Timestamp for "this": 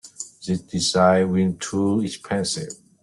0.43-0.59